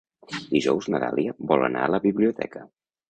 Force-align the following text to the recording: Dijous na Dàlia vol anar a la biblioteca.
Dijous 0.53 0.87
na 0.93 1.01
Dàlia 1.05 1.35
vol 1.51 1.67
anar 1.67 1.85
a 1.89 1.93
la 1.97 2.01
biblioteca. 2.07 2.65